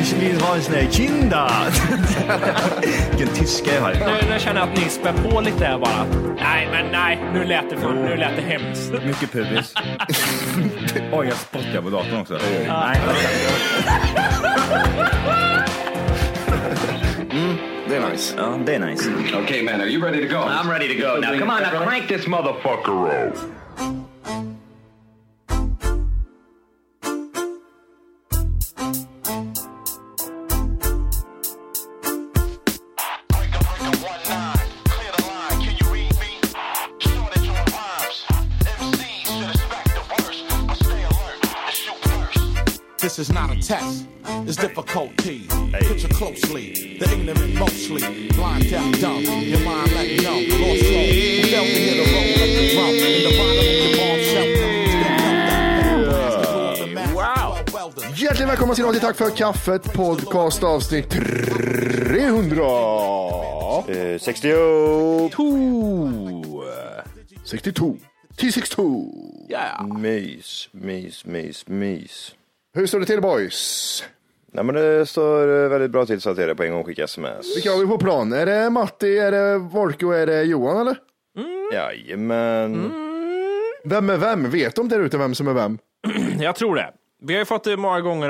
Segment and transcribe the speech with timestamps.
[0.00, 1.50] Ich vill ha en sån här kinda.
[3.10, 3.92] Vilken tyska jag har.
[3.92, 6.04] Nu, nu känner jag att ni spär på lite här bara.
[6.36, 8.92] Nej, men nej, nu lät det, för, nu lät det hemskt.
[9.06, 9.74] Mycket pubis.
[11.12, 12.38] Oj, jag spottar på datorn också.
[12.68, 13.00] Nej.
[17.88, 18.34] Det är nice.
[18.36, 19.10] Ja, det är nice.
[19.44, 20.40] okay, man, are you ready to go?
[20.40, 21.20] I'm ready to go.
[21.20, 23.36] Now come on, now crank this motherfucker up.
[43.18, 44.06] This is not a test.
[44.46, 45.48] It's difficulty.
[45.72, 46.98] Picture closely.
[46.98, 48.28] The ignorant mostly.
[48.28, 49.24] Blind, deaf, dumb.
[49.24, 50.48] Your mind let numb.
[50.62, 51.08] Lost soul.
[51.50, 52.94] Failed to hear the roll of the drum.
[52.94, 54.70] In the bottom of your bomb shelter.
[57.14, 57.50] Wow.
[58.14, 62.64] Hjärtligt välkomna till till Tack för kaffet podcast avsnitt 300.
[63.88, 65.30] Eh, 62.
[67.44, 67.96] 62.
[68.36, 69.12] T62.
[69.98, 72.37] Mys, mys, mys, mys.
[72.78, 74.04] Hur står det till boys?
[74.52, 76.84] Nej men det står eh, väldigt bra till så att jag är på en gång
[76.84, 77.56] skicka sms.
[77.56, 78.32] Vilka har vi på plan?
[78.32, 80.96] Är det Matti, är det Volke och är det Johan eller?
[81.72, 82.92] Jajamän.
[83.84, 84.50] Vem är vem?
[84.50, 85.78] Vet de där ute vem som är vem?
[86.40, 86.92] Jag tror det.
[87.22, 88.28] Vi har ju fått det många gånger,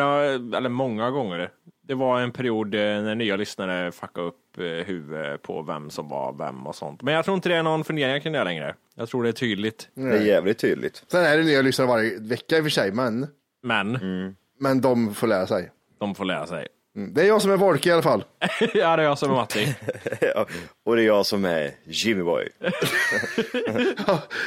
[0.57, 1.51] eller många gånger.
[1.89, 6.09] Det var en period eh, när nya lyssnare fuckade upp eh, huvudet på vem som
[6.09, 7.03] var vem och sånt.
[7.03, 8.75] Men jag tror inte det är någon fundering kring det längre.
[8.97, 9.89] Jag tror det är tydligt.
[9.95, 11.05] Det är jävligt tydligt.
[11.09, 13.27] Sen är det nya lyssnare varje vecka i och för sig, men,
[13.63, 13.99] Men
[14.59, 15.71] men de får lära sig.
[15.99, 16.67] de får lära sig.
[16.97, 17.15] Mm.
[17.15, 18.25] Det är jag som är Volke i alla fall.
[18.75, 19.75] ja, det är jag som är Matti.
[20.21, 20.47] Ja,
[20.85, 22.49] och det är jag som är Jimmy Boy.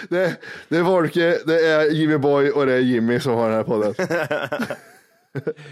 [0.09, 0.35] Det,
[0.69, 3.63] det är Volke, det är Jimmy Boy och det är Jimmy som har den här
[3.63, 3.93] podden.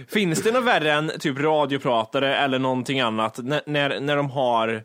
[0.08, 4.84] Finns det något värre än typ radiopratare eller någonting annat när, när, när de har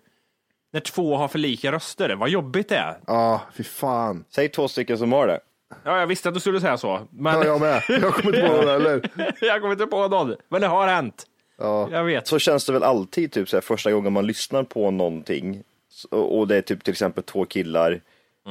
[0.72, 2.14] när två har för lika röster?
[2.14, 2.98] Vad jobbigt det är.
[3.06, 4.24] Ja, fy fan.
[4.30, 5.40] Säg två stycken som har det.
[5.84, 7.00] Ja, jag visste att du skulle säga så.
[7.10, 7.82] Men Ja, jag med.
[7.88, 9.10] Jag kommer inte på det eller?
[9.40, 10.34] jag kommer inte på någon.
[10.48, 11.26] Men det har hänt.
[11.58, 11.88] Ja.
[11.92, 12.26] Jag vet.
[12.26, 15.62] Så känns det väl alltid typ så här, första gången man lyssnar på någonting.
[16.10, 18.00] Och det är typ till exempel två killar.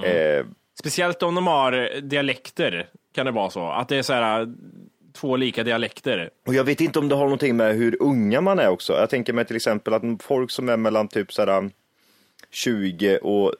[0.05, 0.45] Eh,
[0.79, 3.67] Speciellt om de har dialekter kan det vara så.
[3.69, 4.53] Att det är så här
[5.13, 6.29] två lika dialekter.
[6.47, 8.93] och jag vet inte om det har någonting med hur unga man är också.
[8.93, 11.69] Jag tänker mig till exempel att folk som är mellan typ så här
[12.51, 13.53] 20 och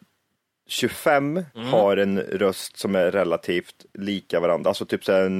[0.73, 4.69] 25 har en röst som är relativt lika varandra.
[4.69, 5.39] Alltså typ så en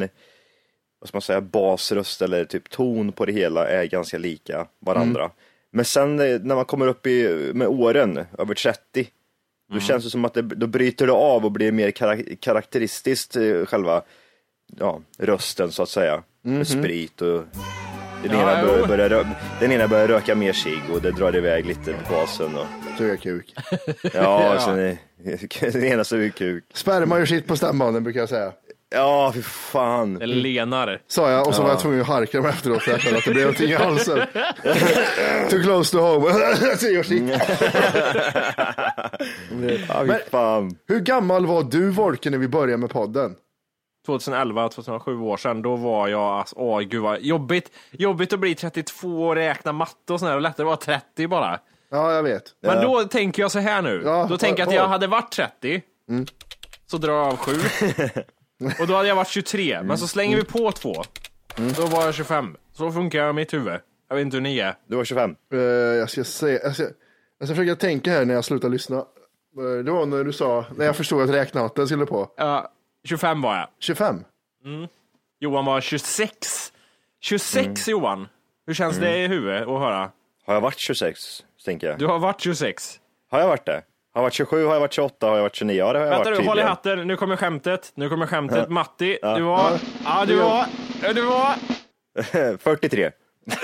[1.00, 5.30] vad ska man säga, basröst eller typ ton på det hela är ganska lika varandra.
[5.72, 9.08] Men sen eh, när man kommer upp i, med åren, över 30,
[9.74, 13.36] då känns det som att det, då bryter det av och blir mer karak- karaktäristiskt
[13.36, 14.02] eh, själva
[14.80, 16.24] ja, rösten så att säga.
[16.42, 17.44] Med sprit och
[18.24, 19.28] den, Ja, ena börjar, börjar,
[19.60, 22.56] den ena börjar röka mer cigg och det drar iväg lite på basen.
[22.56, 22.66] Och,
[22.98, 23.54] Suga kuk.
[24.14, 24.98] ja, Sen är,
[25.72, 26.64] den ena suger kuk.
[26.74, 28.52] Sperma gör sitt på stämbanden brukar jag säga.
[28.96, 30.22] Ja, fy fan.
[30.22, 31.02] Eller lenar.
[31.08, 33.26] Sa jag och så var jag tvungen att harkla mig efteråt för jag kände att
[33.26, 34.20] det blev någonting i halsen.
[35.50, 36.34] Too close to home.
[36.78, 37.30] Så gör sitt.
[39.88, 40.76] Ja, fy fan.
[40.88, 43.36] Hur gammal var du Volke när vi började med podden?
[44.06, 48.56] 2011, 2007 år sedan, då var jag, alltså, åh gud vad jobbigt, jobbigt att bli
[48.56, 51.60] 32 och räkna matte och sådär och lättare att vara 30 bara.
[51.94, 52.44] Ja, jag vet.
[52.62, 55.32] Men då tänker jag så här nu, Ja, då tänker jag att jag hade varit
[55.32, 55.82] 30,
[56.86, 57.52] så drar jag av 7,
[58.80, 60.94] och då hade jag varit 23, men så slänger vi på två,
[61.78, 62.58] då var jag 25.
[62.74, 63.80] Så funkar jag i mitt huvud.
[64.10, 64.76] Jag vet inte hur ni är.
[64.88, 65.36] Du var 25.
[65.54, 66.84] Eh, jag ska säga, jag ska,
[67.40, 68.98] jag ska försöka tänka här när jag slutar lyssna.
[68.98, 72.32] Eh, det var när du sa, när jag förstod att räknahatten skulle på.
[72.38, 72.72] Ja,
[73.08, 73.68] 25 var jag.
[73.80, 74.24] 25.
[75.40, 76.74] Johan var 26.
[77.22, 78.28] 26 Johan!
[78.68, 80.12] Hur känns det i huvudet att höra?
[80.46, 81.44] Har jag varit 26?
[81.66, 82.00] Tänker jag.
[82.00, 83.00] Du har varit 26.
[83.32, 83.72] Har jag varit det?
[83.72, 83.82] Har
[84.14, 84.66] jag varit 27?
[84.66, 85.28] Har jag varit 28?
[85.28, 85.78] Har jag varit 29?
[85.78, 87.08] Ja, det har jag Vänta varit du, håll i hatten.
[87.08, 87.92] Nu kommer skämtet.
[87.96, 88.70] Nu kommer skämtet.
[88.70, 89.36] Matti, Ja.
[89.36, 89.72] du var...
[90.06, 90.66] Ja, du var...
[91.04, 91.56] Ja, du var...
[92.58, 93.12] 43.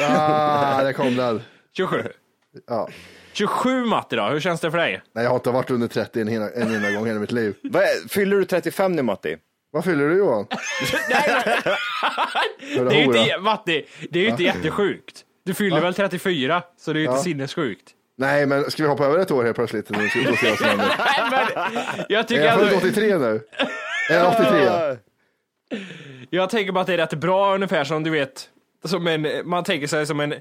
[0.10, 1.42] Ah, där kom den.
[1.78, 2.04] 27.
[2.68, 2.90] Ja.
[3.34, 5.02] 27 Matti då, hur känns det för dig?
[5.14, 7.32] Nej, jag har inte varit under 30 en, hela- en enda gång i hela mitt
[7.32, 7.56] liv.
[7.64, 9.38] Vad är- Fyller du 35 nu Matti?
[9.72, 10.48] Vad fyller du Johan?
[12.60, 15.26] Det är ju inte, Matti, det är ju inte jättesjukt.
[15.44, 17.92] Du fyller väl 34, så det är ju inte sinnessjukt.
[18.18, 19.90] Nej, men ska vi hoppa över ett år helt plötsligt?
[19.90, 20.96] Nu ska vi se vad som händer.
[20.98, 23.42] Nej, men jag Är tycker jag född att, 83 nu?
[24.10, 24.98] Är jag 83?
[26.30, 28.50] jag tänker bara att det är rätt bra ungefär som du vet,
[28.86, 30.34] som en, man tänker sig som en,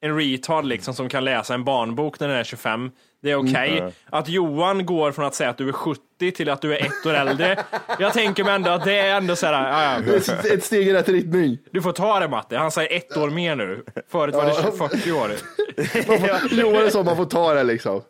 [0.00, 2.90] en retard liksom som kan läsa en barnbok när den är 25.
[3.22, 3.92] Det är okej.
[4.06, 6.00] Att Johan går från att säga att du är 70
[6.32, 7.64] till att du är ett år äldre.
[7.98, 10.14] Jag tänker mig ändå att det är ändå såhär, ja, ja,
[10.54, 11.58] Ett, steg i rätt riktning.
[11.70, 12.56] du får ta det Matte.
[12.56, 13.84] Han säger ett år mer nu.
[14.08, 15.30] Förut var det 40 år.
[16.50, 18.02] Jo, det är så man får ta det liksom.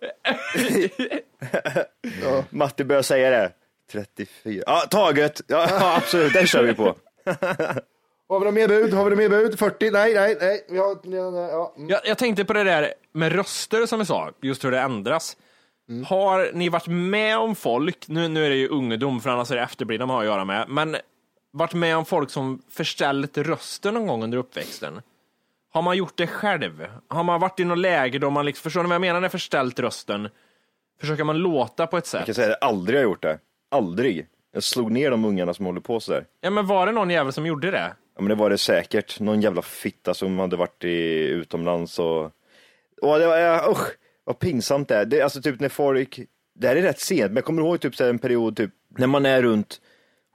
[2.50, 3.52] Matti börjar säga det.
[3.92, 4.62] 34.
[4.66, 5.40] Ja, taget.
[5.46, 6.32] Ja, ja absolut.
[6.32, 6.94] Den kör vi på.
[8.28, 8.94] Har vi något mer bud?
[8.94, 9.58] Har vi något mer bud?
[9.58, 9.90] 40?
[9.90, 10.66] Nej, nej, nej.
[10.68, 11.74] Vi har, ja.
[11.76, 11.88] mm.
[11.88, 15.36] Jag, jag tänkte på det där med röster som vi sa, just hur det ändras.
[16.06, 19.56] Har ni varit med om folk, nu, nu är det ju ungdom för annars är
[19.56, 20.96] det efterblivna man har att göra med, men
[21.52, 25.00] varit med om folk som förställt rösten någon gång under uppväxten?
[25.72, 26.86] Har man gjort det själv?
[27.08, 29.28] Har man varit i något läge då man liksom, förstår ni vad jag menar när
[29.28, 30.28] förställt rösten?
[31.00, 32.36] Försöker man låta på ett Jag kan sätt?
[32.36, 33.38] säga att jag aldrig har gjort det.
[33.70, 34.26] Aldrig.
[34.52, 36.24] Jag slog ner de ungarna som håller på sådär.
[36.40, 37.92] Ja men var det någon jävel som gjorde det?
[38.16, 39.20] Ja men det var det säkert.
[39.20, 42.24] Någon jävla fitta som hade varit i, utomlands och...
[43.02, 43.88] och det var, ja, usch,
[44.24, 45.04] vad pinsamt det är.
[45.04, 46.20] Det alltså typ när folk...
[46.54, 48.70] Det här är rätt sent, men jag kommer ihåg typ så här en period typ
[48.98, 49.80] när man är runt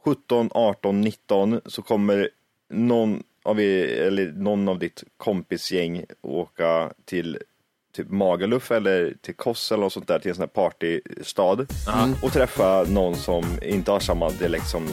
[0.05, 2.29] 17, 18, 19 så kommer
[2.69, 7.37] någon av, er, eller någon av ditt kompisgäng åka till
[7.95, 11.65] typ Magaluf eller till Kos eller något sånt där, till en sån här partystad
[12.23, 14.87] och träffa någon som inte har samma dialekt som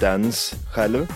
[0.00, 1.06] dens själv.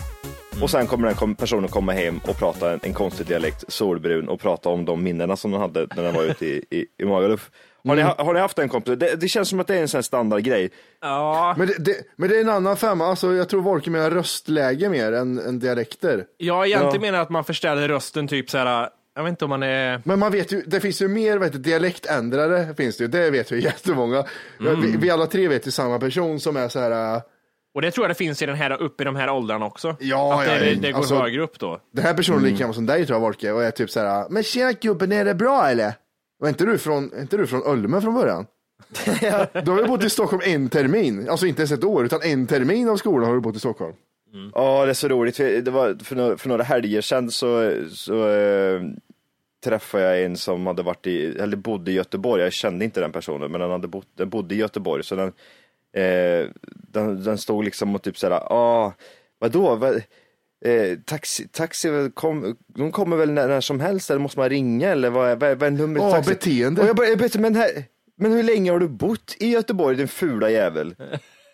[0.61, 4.39] Och sen kommer den personen komma hem och prata en, en konstig dialekt, solbrun, och
[4.39, 7.49] prata om de minnena som de hade när de var ute i, i, i Magaluf.
[7.87, 8.99] Har, ni, ha- har ni haft en kompis?
[8.99, 10.69] Det, det känns som att det är en sån standardgrej.
[11.01, 13.05] Ja, Men, det, det, men det är en annan femma.
[13.05, 16.25] Alltså, jag tror Volker menar röstläge mer än, än dialekter.
[16.37, 18.89] jag egentligen menar att man förställer rösten typ så här.
[19.15, 20.01] jag vet inte om man är...
[20.05, 23.07] Men man vet ju, det finns ju mer vet du, dialektändrare, finns det ju.
[23.07, 24.25] Det vet ju jättemånga.
[24.59, 27.21] Vi, vi alla tre vet ju samma person som är så här.
[27.77, 29.65] Äh, Och det tror jag det finns i den här, upp i de här åldrarna
[29.65, 29.95] också.
[29.99, 31.79] Ja, att det, ja, det, det går alltså- högre upp då.
[31.91, 33.99] Den här personen är lika gammal som dig tror jag Volker och är typ så
[33.99, 34.29] här.
[34.29, 35.93] Men tjena gubben, är det bra eller?
[36.39, 38.45] Och är inte du från, inte du från Ölme från början?
[39.65, 42.47] du har ju bott i Stockholm en termin, alltså inte ens ett år, utan en
[42.47, 43.93] termin av skolan har du bott i Stockholm.
[44.53, 45.37] Ja, det är så roligt.
[45.37, 48.81] För Det var för några, för några helger sedan så, så eh,
[49.63, 52.43] träffade jag en som hade varit i, eller bodde i Göteborg.
[52.43, 55.03] Jag kände inte den personen, men den, hade bott, den bodde i Göteborg.
[55.03, 55.31] Så den,
[56.01, 56.49] eh,
[56.91, 58.93] den, den stod liksom och typ såhär, ah,
[59.39, 59.75] vadå?
[59.75, 59.95] Vad,
[60.65, 64.89] eh, taxi, taxi kom, de kommer väl när, när som helst, eller måste man ringa
[64.89, 66.29] eller vad, är- vad, är- vad är numret Ja, taxi?
[66.33, 66.81] beteende.
[66.81, 67.69] Och jag bara, jag bara, men, här,
[68.17, 70.95] men hur länge har du bott i Göteborg din fula jävel?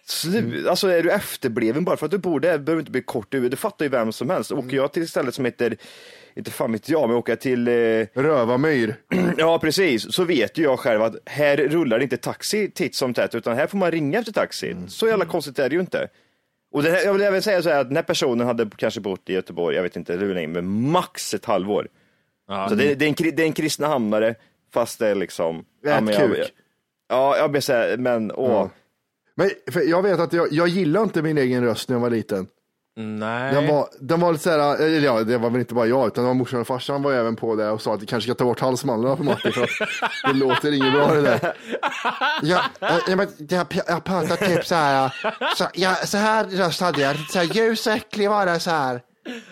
[0.05, 3.33] Slu, alltså är du efterbliven bara för att du bor där behöver inte bli kort
[3.33, 3.51] i huvudet.
[3.51, 4.51] Det fattar ju vem som helst.
[4.51, 5.77] Åker jag till ett ställe som heter,
[6.35, 7.73] inte fan vet jag, men jag till, eh,
[8.13, 8.95] Rövamyr.
[9.37, 13.13] ja precis, så vet ju jag själv att här rullar det inte taxi titt som
[13.13, 14.75] tätt, utan här får man ringa efter taxi.
[14.87, 16.07] Så jävla konstigt är det ju inte.
[16.73, 19.29] Och här, jag vill även säga så här att den här personen hade kanske bott
[19.29, 21.87] i Göteborg, jag vet inte hur länge, men max ett halvår.
[22.69, 24.35] Så det, det, är en, det är en kristna hamnare,
[24.73, 25.65] fast det är liksom...
[25.85, 26.47] Ät men jag.
[27.09, 28.67] Ja, jag blir såhär, men åh.
[29.35, 32.09] Men för jag vet att jag, jag gillar inte min egen röst när jag var
[32.09, 32.47] liten.
[32.95, 33.53] Nej.
[33.53, 36.23] Den var, den var lite såhär, eller ja det var väl inte bara jag utan
[36.23, 38.35] det var morsan och farsan var även på det och sa att vi kanske ska
[38.35, 39.69] ta bort halsmandlarna på Matti för att
[40.27, 41.39] det låter inget bra det där.
[41.43, 41.51] Eh,
[42.41, 42.61] ja,
[43.07, 45.13] men jag, jag pratar typ så här,
[45.55, 48.69] så, ja, så här röst hade jag, så här ljus och äcklig var det så
[48.71, 49.01] här.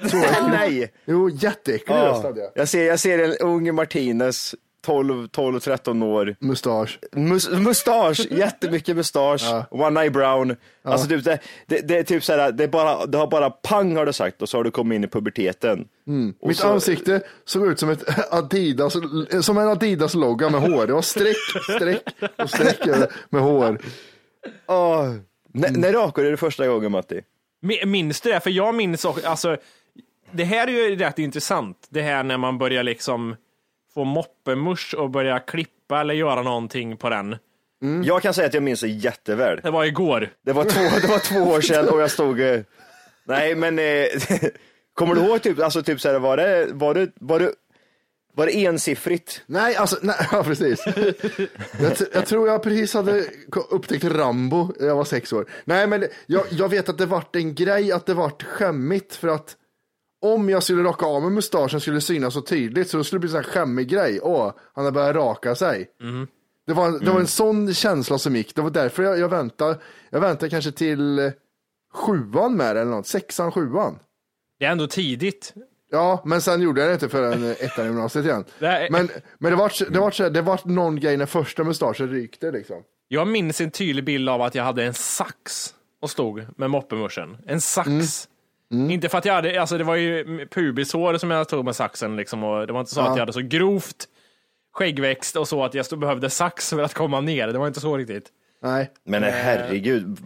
[0.09, 0.17] Så.
[0.49, 0.93] Nej!
[1.05, 2.27] Jo, jätteäcklig röst Ja.
[2.29, 2.51] hade jag.
[2.55, 6.35] Jag ser, jag ser en ung Martinez 12, 12, 13 år.
[6.39, 6.99] Mustasch.
[7.11, 10.55] Mus mustasch, jättemycket mustasch, one eye brown.
[10.83, 13.95] Alltså typ, det, det, det är typ såhär, det, är bara, det har bara pang
[13.95, 15.87] har du sagt och så har du kommit in i puberteten.
[16.41, 18.93] Och Mitt så, ansikte såg ut som ett Adidas,
[19.45, 20.87] som en Adidas-logga med hår.
[20.87, 21.37] Det var streck,
[21.75, 22.03] streck
[22.37, 22.79] och streck
[23.29, 23.79] med hår.
[24.67, 25.05] Åh,
[25.55, 27.21] N- när rakade du det första gången Matti?
[27.65, 28.39] Mi- Minns du det?
[28.39, 29.57] För jag minns också, alltså,
[30.31, 31.77] det här är ju rätt intressant.
[31.89, 33.35] Det här när man börjar liksom
[33.93, 37.35] få moppemusch och börja klippa eller göra någonting på den.
[38.05, 39.59] Jag kan säga att jag minns det jätteväl.
[39.63, 40.29] Det var igår.
[40.45, 42.39] Det var två, det var två år sedan och jag stod...
[42.41, 42.59] eh,
[43.23, 44.05] Nej men, eh,
[44.93, 47.51] kommer du ihåg typ, alltså typ såhär, var det, var det, var det,
[48.35, 49.41] var det ensiffrigt?
[49.45, 50.85] Nej, alltså, nej, ja, precis.
[51.81, 53.23] Jag, jag tror jag precis hade
[53.69, 55.45] upptäckt Rambo, jag var sex år.
[55.65, 59.27] Nej, men jag, jag vet att det vart en grej, att det vart skämmigt för
[59.27, 59.55] att
[60.21, 63.19] om jag skulle raka av mig mustaschen skulle det synas så tydligt så det skulle
[63.19, 64.19] bli en här skämmig grej.
[64.23, 65.89] Åh, han har börjat raka sig.
[66.67, 69.77] Det, var, det var en sån känsla som gick, det var därför jag, jag väntade,
[70.09, 71.31] jag väntade kanske till
[71.93, 73.99] sjuan med det eller något, sexan, sjuan.
[74.59, 75.53] Det är ändå tidigt.
[75.91, 78.45] Ja, men sen gjorde jag det inte förrän ettan i gymnasiet igen.
[78.91, 79.09] Men,
[79.39, 82.51] men det var det var så här- det var någon grej när första mustaschen rykte
[82.51, 82.83] liksom.
[83.07, 87.37] Jag minns en tydlig bild av att jag hade en sax och stod med moppemuschen.
[87.45, 88.27] En sax.
[88.71, 92.15] Inte för att jag hade, alltså det var ju pubishår som jag tog med saxen
[92.15, 94.07] liksom och det var inte så att jag hade så grovt
[94.73, 97.47] skäggväxt och så att jag stod, behövde sax för att komma ner.
[97.47, 98.29] Det var inte så riktigt.
[98.61, 98.91] Nej.
[99.03, 100.17] Men herregud,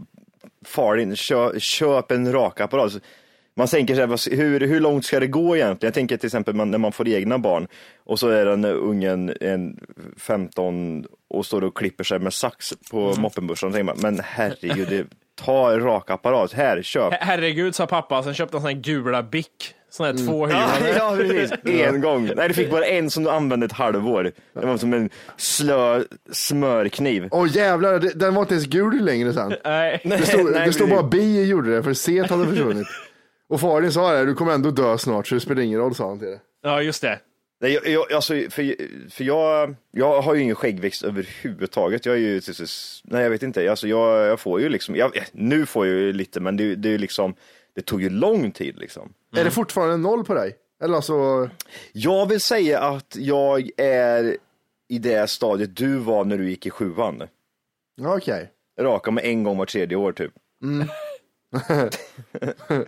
[0.65, 2.93] far in, köp, köp en rakapparat.
[3.55, 5.87] Man tänker så här, hur, hur långt ska det gå egentligen?
[5.87, 7.67] Jag tänker till exempel när man får egna barn
[8.03, 9.79] och så är den ungen en
[10.17, 13.71] 15 och står och klipper sig med sax på moppenbörsen.
[13.71, 15.05] Tänker man, men herregud, det,
[15.36, 17.13] ta en rakapparat, här, köp.
[17.13, 18.24] Her- Herregud, sa pappa.
[18.24, 19.74] Sen köpte han såna här gula bick.
[19.89, 20.96] Såna här två Ja, hyror.
[20.98, 21.51] ja, precis.
[21.82, 22.30] En gång.
[22.36, 24.32] Nej, du fick bara en som du använde ett halvår.
[24.54, 27.27] Det var som en slö smörkniv.
[27.32, 29.54] Åh jävlar, det- den var inte ens gul längre sen.
[29.65, 30.01] Nej.
[30.04, 32.88] Det stod, Nej, det stod bara bi gjorde det, för C hade försvunnit.
[33.50, 36.08] Och faren sa det, du kommer ändå dö snart så det spelar ingen roll, sa
[36.10, 36.39] han till det.
[36.63, 37.20] Ja, just det.
[37.65, 38.75] Nej, jag, jag, alltså, för,
[39.10, 42.05] för jag, jag har ju ingen skäggväxt överhuvudtaget.
[42.05, 42.41] Jag är ju,
[43.03, 46.13] nej jag vet inte, alltså, jag, jag får ju liksom, jag, nu får jag ju
[46.13, 47.36] lite, men det, det är ju liksom,
[47.75, 49.13] det tog ju lång tid liksom.
[49.36, 50.55] Är det fortfarande noll på dig?
[50.84, 51.50] Eller alltså,
[51.91, 54.38] Jag vill säga att jag är
[54.88, 57.24] i det stadiet du var när du gick i sjuan.
[58.01, 58.51] okej.
[58.79, 60.31] Raka med en gång var tredje år typ.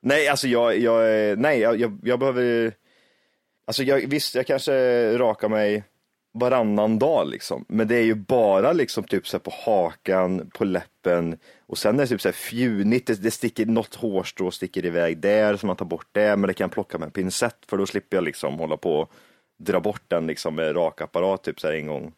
[0.00, 2.72] nej, alltså jag, jag nej, jag, jag, jag behöver,
[3.70, 4.72] alltså jag, visst, jag kanske
[5.18, 5.84] rakar mig
[6.32, 11.38] varannan dag liksom, men det är ju bara liksom typ så på hakan, på läppen.
[11.66, 15.18] Och sen är det typ så här fjunigt, det, det sticker, något hårstrå sticker iväg
[15.18, 17.76] där så man tar bort det, men det kan jag plocka med en pincett för
[17.76, 19.12] då slipper jag liksom hålla på och
[19.58, 22.12] dra bort den liksom med rakapparat typ så här en gång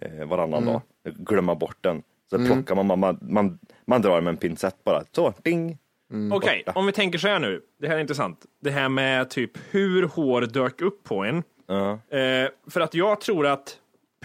[0.00, 2.02] eh, varannan dag, glömma bort den.
[2.30, 5.78] Så plockar man, man, man, man, man drar med en pincett bara, så, ding.
[6.32, 7.60] Okej, om vi tänker så här nu.
[7.80, 8.38] Det här är intressant.
[8.62, 11.42] Det här med typ hur hår dök upp på en.
[11.66, 11.90] Ja.
[12.18, 13.76] Eh, för att jag tror att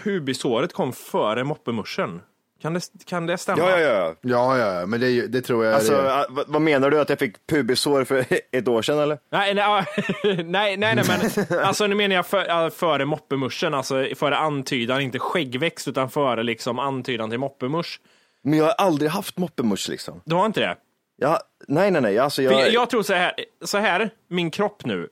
[0.02, 2.20] pubishåret kom före moppemuschen.
[2.62, 3.58] Kan det, kan det stämma?
[3.62, 4.14] Ja, ja, ja.
[4.20, 6.20] Ja, ja, men det, det tror jag Alltså, det är.
[6.20, 7.00] ah, vad, vad menar du?
[7.00, 9.18] Att jag fick pubishår för ett år sedan eller?
[9.30, 9.84] Nej, nej,
[10.44, 15.00] nej, nej, nej, men alltså nu menar jag för, ja, före moppemuschen, alltså före antydan,
[15.00, 18.00] inte skäggväxt, utan före liksom antydan till moppemusch.
[18.42, 20.20] Men jag har aldrig haft moppemusch liksom.
[20.24, 20.76] Du har inte det?
[21.16, 22.18] Jag, nej, nej, nej.
[22.18, 23.32] Alltså, jag, jag, jag tror så här,
[23.64, 25.08] så här, min kropp nu.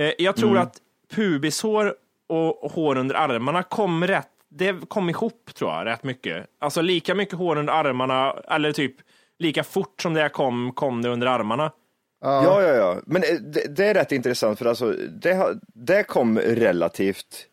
[0.00, 0.76] Eh, jag tror att
[1.14, 1.94] pubishår
[2.28, 6.46] och hår under armarna kom rätt, det kom ihop tror jag, rätt mycket.
[6.58, 8.96] Alltså lika mycket hår under armarna, eller typ
[9.38, 11.72] lika fort som det kom, kom det under armarna.
[12.20, 13.00] ja, ja, ja.
[13.06, 17.46] Men eh, det, det är rätt intressant för alltså, det, det kom relativt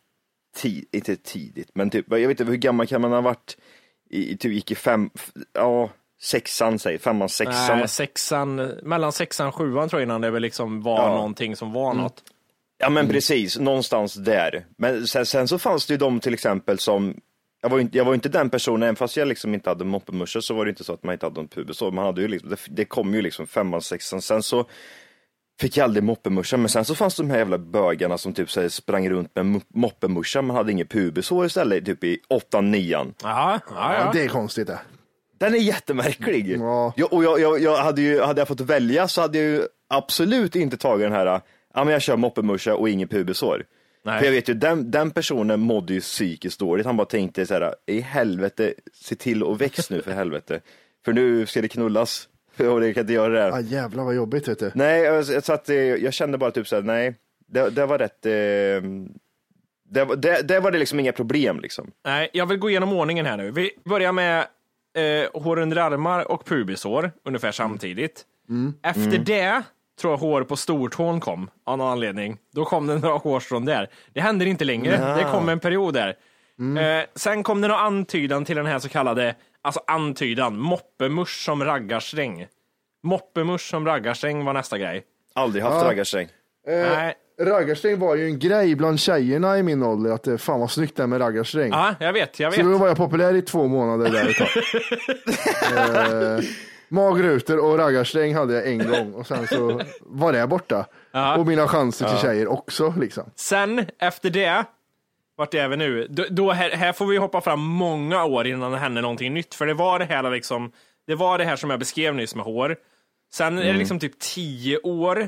[0.55, 3.57] tid, inte tidigt, men typ, jag vet inte hur gammal kan man ha varit?
[4.09, 5.09] I, typ gick i fem,
[5.53, 5.89] ja,
[6.21, 7.77] sexan säg, femman, sexan.
[7.77, 11.15] Nej, sexan, mellan sexan och sjuan tror jag innan det väl liksom var Ja.
[11.15, 12.23] någonting som var något.
[12.77, 14.65] Ja men precis, någonstans där.
[14.77, 17.15] Men sen, sen så fanns det ju de till exempel som,
[17.61, 19.85] jag var ju inte, jag var inte den personen, även fast jag liksom inte hade
[19.85, 21.91] moppemusche så var det inte så att man inte hade någon pubisår.
[21.91, 24.65] Man hade ju liksom, det, det kom ju liksom femman, sexan, sen så
[25.61, 28.51] fick jag aldrig moppemuscha, men sen så fanns det de här jävla bögarna som typ
[28.51, 32.71] så här, sprang runt med mo- moppemuscha, man hade inget pubisår istället, typ i åttan,
[32.71, 33.13] nian.
[33.23, 34.11] Jaha, ja, Ja, ja.
[34.13, 34.79] det är konstigt det.
[35.39, 36.57] Den är jättemärklig.
[36.59, 36.93] Ja.
[36.95, 39.61] Jag, och jag, jag, jag hade ju, hade jag fått välja så hade jag ju
[39.89, 41.25] absolut inte tagit den här,
[41.73, 43.65] ja men jag kör moppemuscha och ingen pubisår.
[44.03, 44.19] Nej.
[44.19, 46.85] För jag vet ju, den, den personen mådde ju psykiskt dåligt.
[46.85, 50.59] Han bara tänkte så här, i helvete, se till och väx nu för helvete.
[51.05, 52.27] För nu ska det knullas.
[52.57, 53.53] Och det kan inte göra det.
[53.53, 54.71] Ah, jävlar vad jobbigt vet du.
[54.75, 57.15] Nej, jag- så att eh, jag kände bara typ så här, nej,
[57.47, 58.31] det, det var rätt, eh,
[59.91, 61.91] Det, var- det, det var det liksom inga problem liksom.
[62.05, 63.51] Nej, jag vill gå igenom ordningen här nu.
[63.51, 64.47] Vi börjar med
[64.99, 68.25] eh, hår under armar och pubishår ungefär samtidigt.
[68.83, 69.63] Efter det
[70.01, 72.37] tror jag hår på stortån kom av någon anledning.
[72.53, 73.89] Då kom det några hårstrån där.
[74.13, 75.15] Det händer inte längre.
[75.15, 76.15] Det kom en period där.
[76.77, 81.63] Eh, sen kom det någon antydan till den här så kallade, alltså antydan, moppemusch som
[81.63, 82.47] raggarsträng.
[83.03, 85.03] Moppemusch som raggarsträng var nästa grej.
[85.35, 85.89] Aldrig haft Ja.
[85.89, 86.27] raggarsträng.
[86.67, 90.71] Nej, Raggarsträng var ju en grej bland tjejerna i min ålder, att det fan vad
[90.71, 91.71] snyggt det är med raggarsträng.
[91.71, 92.79] ja, jag vet, jag Så då vet.
[92.79, 94.47] var jag populär i två månader där ett tag.
[96.37, 96.43] eh,
[96.89, 100.85] magrutor och raggarsträng hade jag en gång och sen så var det borta.
[101.37, 103.23] Och mina chanser till tjejer också liksom.
[103.35, 104.63] Sen efter det,
[105.37, 106.07] vart är vi nu?
[106.09, 109.55] Då, då här, här får vi hoppa fram många år innan det händer någonting nytt.
[109.55, 110.71] För det var det här liksom,
[111.07, 112.75] det var det här som jag beskrev nyss med hår.
[113.33, 115.27] Sen är det liksom typ tio år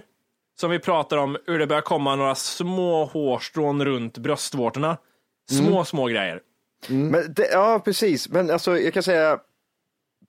[0.61, 4.97] som vi pratar om hur det börjar komma några små hårstrån runt bröstvårtorna.
[5.51, 6.39] Små, små grejer.
[6.87, 8.29] Men det, ja, precis.
[8.29, 9.39] Men alltså, jag kan säga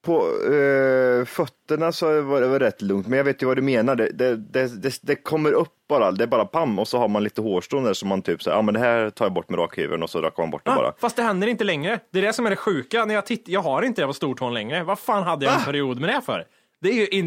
[0.05, 0.17] på
[0.53, 3.97] eh, fötterna så var det var rätt lugnt, men jag vet ju vad du menar.
[3.97, 4.37] Det, det,
[4.67, 7.85] det, det, kommer upp bara, det är bara pam och så har man lite hårstrån
[7.85, 10.11] där som man typ säger, ja men det här tar jag bort med rakhyveln och
[10.11, 10.89] så rakar man bort det bara.
[10.89, 12.01] Ah, fast det händer inte längre.
[12.13, 13.05] Det är det som är det sjuka.
[13.05, 14.83] När jag, titt- jag har inte det på stortån längre.
[14.83, 16.47] Vad fan hade jag en period med det för?
[16.81, 17.27] Det är ju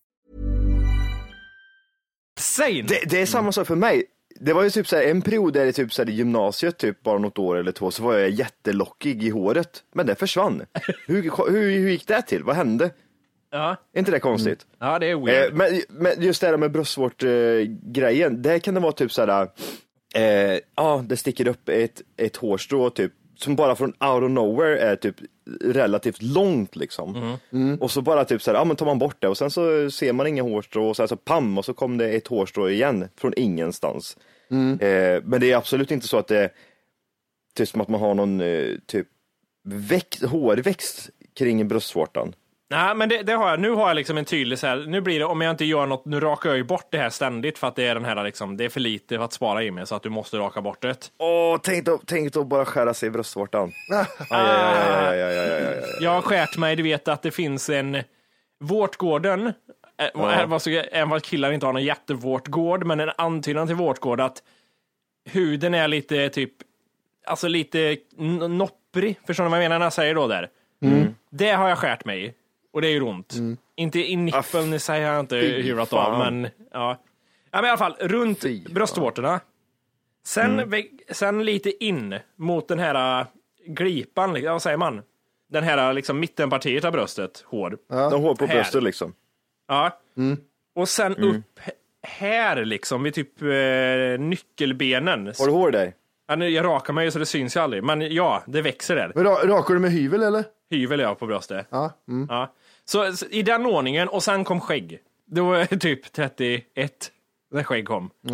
[2.39, 2.81] Sane.
[2.81, 4.03] Det, det är samma sak för mig.
[4.39, 6.77] Det var ju typ så här, en period där i typ så här, i gymnasiet,
[6.77, 9.83] typ bara något år eller två, så var jag jättelockig i håret.
[9.93, 10.61] Men det försvann.
[11.07, 12.43] hur, hur, hur gick det till?
[12.43, 12.89] Vad hände?
[13.51, 13.75] Ja.
[13.93, 14.65] Är inte det konstigt?
[14.79, 15.53] ja, det är Eh, weird.
[15.53, 19.47] men, men just det här med bröstvårt-grejen, det kan det vara typ såhär,
[20.15, 23.13] eh, ja det sticker upp ett, ett hårstrå typ,
[23.43, 25.15] som bara från out of nowhere är typ
[25.61, 27.15] relativt långt liksom.
[27.79, 30.13] Och så bara typ såhär, ja men tar man bort det och sen så ser
[30.13, 33.33] man inga hårstrå och sen så pam och så kom det ett hårstrå igen från
[33.37, 34.17] ingenstans.
[34.81, 36.49] Eh, men det är absolut inte så att det är
[37.55, 39.07] typ som att man har någon eh, typ
[39.63, 42.33] växt, hårväxt kring bröstvårtan.
[42.71, 43.59] Nej, men det, det har jag.
[43.59, 45.85] Nu har jag liksom en tydlig så här, nu blir det, om jag inte gör
[45.85, 48.23] något, nu rakar jag ju bort det här ständigt för att det är den här
[48.23, 50.61] liksom, det är för lite för att spara i mig så att du måste raka
[50.61, 51.11] bort det.
[51.17, 53.71] Åh, tänk då, tänk då bara skära sig i bröstvårtan.
[55.99, 58.03] Jag har skärt mig, du vet att det finns en
[58.59, 59.53] Vårtgården, äh,
[60.13, 60.31] ja.
[60.91, 64.43] även vad killar inte har någon jättevårtgård, men en antydan till vårtgård att
[65.29, 66.53] huden är lite typ,
[67.25, 67.97] alltså lite
[68.49, 70.49] nopprig, förstår ni vad jag menar när jag säger då där?
[71.29, 72.33] Det har jag skärt mig i,
[72.73, 73.33] och det är ju ont.
[73.75, 76.49] Inte i nippeln i sig har jag inte hyvlat av, men ja.
[76.71, 76.97] ja.
[77.51, 79.39] men i alla fall, runt Fy bröstvårtorna.
[80.25, 83.27] Sen, vä- sen lite in mot den här äh,
[83.65, 85.01] glipan, liksom, vad säger man?
[85.51, 87.77] Den här liksom mittenpartiet av bröstet, hår.
[87.87, 88.53] De har hår på Här.
[88.55, 89.13] bröstet liksom.
[89.67, 89.99] Ja.
[90.75, 91.71] Och sen upp h-
[92.03, 95.25] här liksom, vid typ eh, nyckelbenen.
[95.39, 95.93] Har du hår där?
[96.27, 99.11] Ja, jag rakar mig så det syns ju aldrig, men ja, det växer där.
[99.15, 100.43] Men ra- rakar du med hyvel eller?
[100.71, 101.67] Hyvel jag på bröstet.
[101.69, 101.93] Ja.
[102.07, 102.27] Mm.
[102.29, 102.53] Ja.
[102.85, 104.99] Så, så i den ordningen, och sen kom skägg.
[105.25, 107.11] Det var typ 31
[107.51, 108.09] när skägg kom.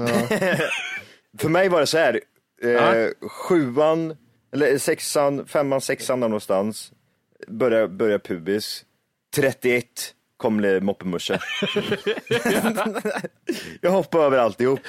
[1.39, 2.21] För mig var det så här,
[2.63, 3.09] eh, Ja.
[3.29, 4.17] sjuan,
[4.53, 6.91] eller sexan, femman, sexan där någonstans,
[7.47, 8.85] började, började pubis.
[9.35, 9.85] 31
[10.37, 11.39] kom det moppemusche.
[13.81, 14.79] jag hoppade över alltihop.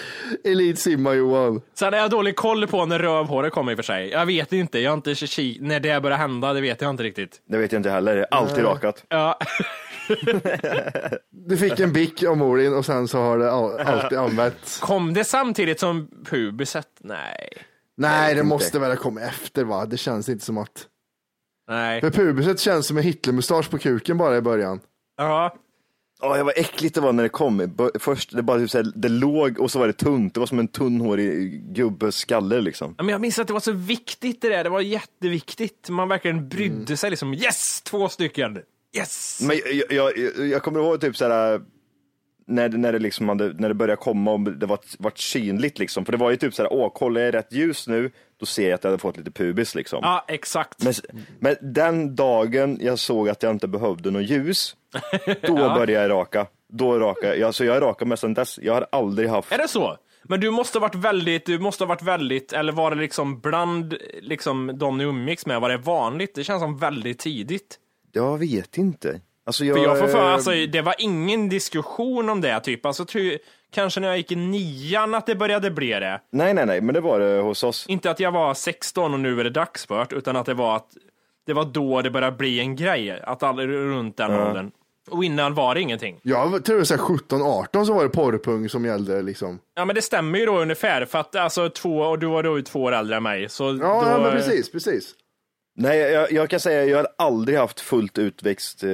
[0.44, 1.60] Elitsimma Johan.
[1.74, 4.08] Sen har jag dålig koll på när rövhåret kommer i och för sig.
[4.10, 7.02] Jag vet inte, jag har inte ki- när det börjar hända, det vet jag inte
[7.02, 7.40] riktigt.
[7.48, 9.04] Det vet jag inte heller, alltid rakat.
[9.08, 9.38] Ja,
[11.30, 14.78] Du fick en bick av mor din och sen så har det all- alltid använts.
[14.80, 16.86] kom det samtidigt som pubiset?
[17.00, 17.48] Nej.
[17.96, 18.48] Nej, det inte.
[18.48, 19.86] måste väl ha kommit efter va?
[19.86, 20.86] Det känns inte som att...
[21.68, 22.00] Nej.
[22.00, 24.80] För pubiset känns som en Hitlermustasch på kuken bara i början.
[25.18, 25.54] Ja.
[26.20, 27.76] Ja, det var äckligt det var när det kom.
[28.00, 30.34] Först, det bara typ så här, det låg och så var det tunt.
[30.34, 32.94] Det var som en tunnhårig gubbes skalle liksom.
[32.98, 35.88] Ja, men jag minns att det var så viktigt det där, det var jätteviktigt.
[35.88, 37.34] Man verkligen brydde sig liksom.
[37.34, 38.58] Yes, två stycken!
[38.96, 39.40] Yes!
[39.42, 41.60] Men jag, jag, jag, jag kommer ihåg typ så här
[42.48, 45.78] när, det- när det liksom hade, när det började komma och det var, vart synligt
[45.78, 46.04] liksom.
[46.04, 48.68] För det var ju typ så här, åh, kollar jag rätt ljus nu, då ser
[48.68, 49.98] jag att jag hade fått lite pubis liksom.
[50.02, 50.84] Ja, exakt.
[50.84, 50.92] Men,
[51.40, 54.76] men den dagen jag såg att jag inte behövde något ljus,
[55.42, 56.46] då började jag raka.
[56.72, 57.54] Då raka jag.
[57.54, 58.58] Så jag rakar mig sedan dess.
[58.62, 59.52] Jag har aldrig haft...
[59.52, 59.96] Är det så?
[60.22, 63.40] Men du måste ha varit väldigt, du måste ha varit väldigt, eller var det liksom
[63.40, 66.34] bland liksom de ni umgicks med, var det vanligt?
[66.34, 67.78] Det känns som väldigt tidigt.
[68.12, 69.20] Jag vet inte.
[69.48, 69.76] Alltså jag...
[69.76, 72.86] För jag får för, alltså, det var ingen diskussion om det, typ.
[72.86, 73.38] Alltså, tror,
[73.70, 76.20] kanske när jag gick i nian att det började bli det.
[76.32, 77.86] Nej, nej, nej, men det var det hos oss.
[77.88, 80.88] Inte att jag var 16 och nu är det dagsfört, utan att det var att
[81.46, 84.70] det var då det började bli en grej, att all, runt den åldern.
[85.10, 86.20] Och innan var det ingenting.
[86.22, 89.58] Jag tror det var 17-18 så var det porrpung som gällde liksom.
[89.74, 92.56] Ja men det stämmer ju då ungefär, för att alltså två, och du var då
[92.56, 93.48] ju två år äldre än mig.
[93.48, 95.14] Så Ja, då, ja men precis, precis.
[95.80, 98.90] Nej, jag, jag kan säga jag har aldrig haft fullt utväxt eh,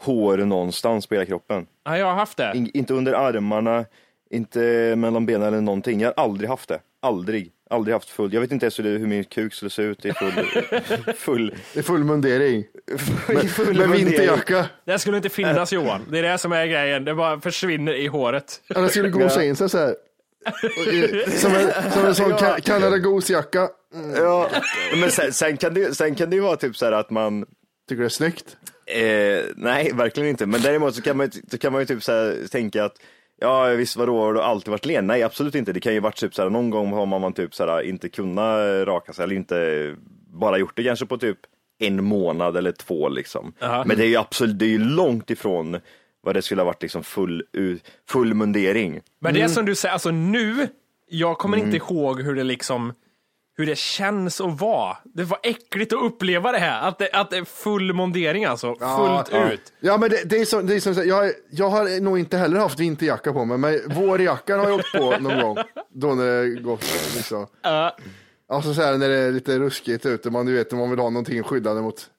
[0.00, 1.66] hår någonstans på hela kroppen.
[1.84, 2.52] Ja, jag har haft det.
[2.54, 3.84] In, inte under armarna,
[4.30, 4.58] inte
[4.96, 6.00] mellan benen eller någonting.
[6.00, 6.80] Jag har aldrig haft det.
[7.02, 7.50] Aldrig.
[7.70, 8.32] Aldrig haft full.
[8.34, 10.32] Jag vet inte ens hur, det, hur min kuk skulle se ut i full,
[11.16, 12.58] full, I full mundering.
[13.44, 13.92] i full Med mundering.
[14.06, 14.66] vinterjacka.
[14.84, 16.06] Det skulle inte finnas Johan.
[16.10, 17.04] Det är det som är grejen.
[17.04, 18.60] Det bara försvinner i håret.
[18.66, 19.90] Ja, det skulle gosa in sig så här.
[21.26, 23.68] Och Som en, som en sån Ka- Canada Goose-jacka.
[24.16, 24.50] Ja,
[25.00, 27.44] men sen, sen, kan det, sen kan det ju vara typ så här att man
[27.88, 28.56] Tycker det är snyggt.
[28.86, 30.46] Eh, nej, verkligen inte.
[30.46, 32.96] Men däremot så kan man, ju- så kan man ju typ så här tänka att
[33.40, 35.06] Ja visst vadå, har du alltid varit len?
[35.06, 35.72] Nej absolut inte.
[35.72, 38.08] Det kan ju varit typ så här, någon gång har man typ så här, inte
[38.08, 39.94] kunnat raka sig eller inte
[40.32, 41.38] bara gjort det kanske på typ
[41.78, 43.52] en månad eller två liksom.
[43.86, 45.80] Men det är ju absolut, det är ju långt ifrån
[46.22, 49.00] vad det skulle ha varit liksom full, u- full mundering.
[49.20, 50.68] Men det är som du säger, alltså nu,
[51.08, 52.92] jag kommer inte ihåg hur det liksom
[53.60, 54.96] hur det känns att vara.
[55.04, 58.66] Det var äckligt att uppleva det här, att det, att det är full mondering alltså,
[58.66, 59.52] fullt ja.
[59.52, 59.72] ut.
[59.80, 62.18] Ja men det, det är som, det är som så här, jag, jag har nog
[62.18, 65.56] inte heller haft vinterjacka på mig, men vårjackan har jag åkt på någon gång.
[65.94, 66.84] Då när det gått
[67.16, 67.46] liksom.
[68.48, 71.10] Alltså så här när det är lite ruskigt ute, man du vet man vill ha
[71.10, 72.10] någonting skyddande mot.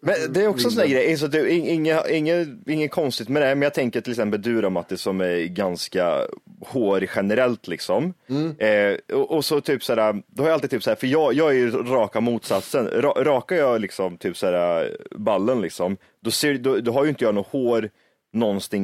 [0.00, 3.42] Men det är också en sån där grej, så det inget, inget, inget konstigt med
[3.42, 6.26] det, men jag tänker till exempel du då Matti som är ganska
[6.66, 8.14] hårig generellt liksom.
[8.58, 11.48] Eh, och, och så typ såhär, då har jag alltid typ såhär, för jag, jag
[11.50, 12.86] är ju raka motsatsen.
[12.86, 17.24] Ra, rakar jag liksom typ såhär ballen liksom, då, ser, då, då har ju inte
[17.24, 17.90] jag något hår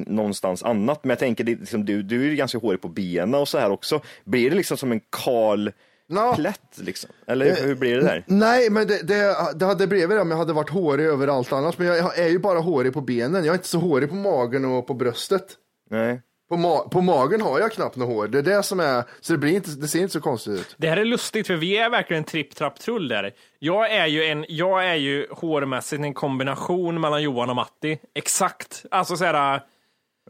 [0.09, 1.05] någonstans, annat.
[1.05, 3.59] Men jag tänker, det, liksom, du, du är ju ganska hårig på benen och så
[3.59, 4.01] här också.
[4.25, 5.73] Blir det liksom som en kal
[6.11, 6.35] Ja.
[6.37, 7.11] plätt liksom?
[7.27, 8.25] Eller hur blir det där?
[8.27, 11.79] Nej, men det, det, det hade blivit det om jag hade varit hårig överallt annars.
[11.79, 13.45] Men jag är ju bara hårig på benen.
[13.45, 15.45] Jag är inte så hårig på magen och på bröstet.
[15.91, 16.23] Nej.
[16.49, 18.29] På, ma på magen har jag knappt något hår.
[18.29, 20.75] Det är det som är, så det, blir inte, det ser inte så konstigt ut.
[20.79, 23.35] Det här är lustigt för vi är verkligen tripp, trapp, trull där.
[23.59, 27.99] Jag är ju en, jag är ju hårmässigt en kombination mellan Johan och Matti.
[28.15, 28.85] Exakt.
[28.91, 29.61] Alltså såhär,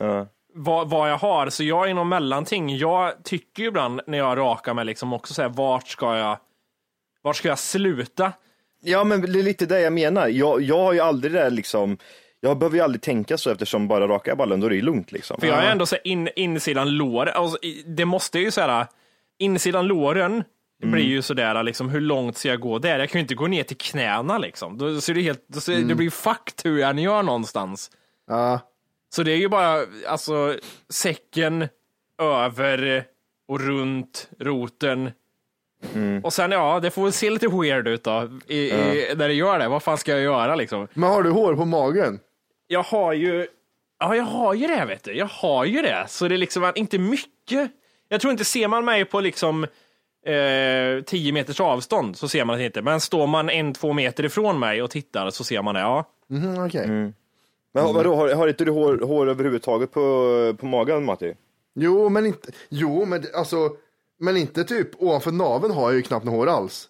[0.00, 0.26] Ja.
[0.54, 1.50] vad, vad jag har.
[1.50, 2.76] Så jag är någon mellanting.
[2.76, 6.38] Jag tycker ju ibland när jag rakar mig liksom också såhär, vart ska jag,
[7.22, 8.32] vart ska jag sluta?
[8.82, 10.28] Ja, men det är lite det jag menar.
[10.28, 11.98] Jag, jag har ju aldrig det där liksom,
[12.40, 14.82] jag behöver ju aldrig tänka så eftersom bara rakar jag ballen, då är det ju
[14.82, 15.40] lugnt liksom.
[15.40, 18.86] För jag är ändå så här in, insidan lår, alltså, det måste ju såhär,
[19.38, 20.44] insidan låren,
[20.80, 22.98] det blir ju sådär liksom, hur långt ska jag gå där?
[22.98, 24.78] Jag kan ju inte gå ner till knäna liksom.
[24.78, 27.90] Då ser det helt, då ser, det blir fucked hur jag än gör någonstans.
[28.28, 28.60] Ja,
[29.14, 30.54] Så det är ju bara, alltså,
[30.88, 31.68] säcken
[32.22, 33.04] över
[33.48, 35.10] och runt roten.
[36.22, 39.34] Och sen, ja, det får väl se lite weird ut då, i, i, när det
[39.34, 39.68] gör det.
[39.68, 40.88] Vad fan ska jag göra liksom?
[40.94, 42.20] men har du hår på magen?
[42.68, 43.46] Jag har ju,
[44.00, 45.12] ja jag har ju det vet du.
[45.12, 46.04] Jag har ju det.
[46.08, 47.70] Så det är liksom inte mycket.
[48.08, 49.64] Jag tror inte, ser man mig på liksom
[50.26, 52.82] eh, 10 meters avstånd så ser man det inte.
[52.82, 56.04] Men står man en, två meter ifrån mig och tittar så ser man det, ja.
[56.28, 56.88] Mhm, okej.
[56.88, 60.00] Men vadå, har, har inte du hår, hår överhuvudtaget på,
[60.58, 61.34] på magen Matti?
[61.74, 63.70] Jo, men inte, jo, men alltså,
[64.18, 66.88] men inte typ ovanför naveln har jag ju knappt något hår alls.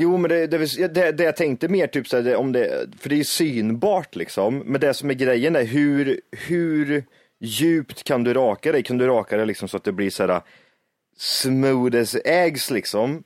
[0.00, 3.08] Jo, men det, det, det, det jag tänkte mer typ så här, om det, för
[3.08, 7.04] det är ju synbart liksom, men det som är grejen är hur, hur
[7.40, 8.82] djupt kan du raka dig?
[8.82, 10.40] Kan du raka dig liksom så att det blir så här
[11.16, 13.22] smooth as eggs liksom?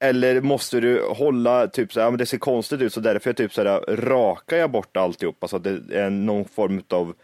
[0.00, 3.30] Eller måste du hålla typ så här, ja, men det ser konstigt ut så därför
[3.30, 7.14] jag typ så här, rakar jag bort alltihopa så att det är någon form av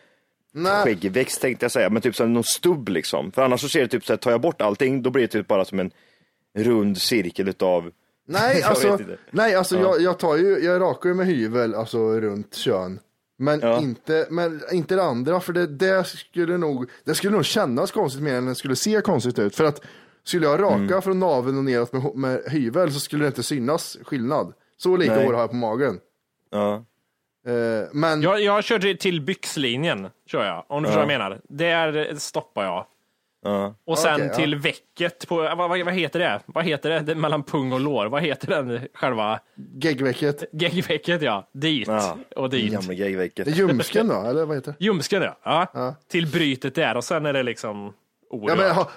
[0.84, 3.32] skäggväxt tänkte jag säga, men typ så här, någon stubb liksom.
[3.32, 5.28] För annars så ser det typ så här, tar jag bort allting, då blir det
[5.28, 5.90] typ bara som en
[6.54, 7.90] rund cirkel utav
[8.30, 8.98] nej, Jag alltså,
[9.30, 13.00] nej, alltså jag, jag tar ju, jag rakar ju med hyvel, alltså runt kön.
[13.38, 13.80] Men, Ja.
[13.80, 18.22] inte, men inte det andra, för det, det, skulle nog, det skulle nog kännas konstigt
[18.22, 19.56] mer än det skulle se konstigt ut.
[19.56, 19.80] För att
[20.24, 21.02] skulle jag raka Mm.
[21.02, 24.52] från naveln och neråt med, med hyvel så skulle det inte synas skillnad.
[24.76, 25.26] Så lika Nej.
[25.26, 25.98] hår har jag på magen.
[26.50, 26.84] Ja.
[27.46, 31.40] Eh, men Jag, jag kör till byxlinjen, kör jag, om du förstår vad jag menar.
[31.48, 32.86] Där stoppar jag.
[33.42, 33.74] Ja.
[33.84, 34.34] Och sen ja.
[34.34, 36.40] till väcket, på, vad, vad, vad heter det?
[36.46, 37.00] Vad heter det?
[37.00, 37.14] det?
[37.14, 39.40] Mellan pung och lår, vad heter den själva
[39.82, 42.18] geggvecket, geggvecket ja, dit Ja.
[42.36, 42.72] och dit.
[42.72, 44.84] Gamla det är ljumsken då, eller vad heter det?
[44.84, 45.66] Ljumsken ja.
[45.74, 45.94] ja.
[46.08, 47.92] Till brytet där och sen är det liksom
[48.30, 48.58] orört.
[48.58, 48.90] Ja, men, ha,